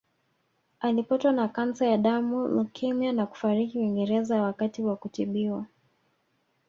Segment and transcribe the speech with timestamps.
[0.79, 5.65] Alipatwa na kansa ya damu leukemia na kufariki Uingereza wakati wa kutibiwa